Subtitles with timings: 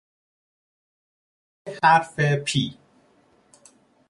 [1.67, 2.77] انحنای حرف P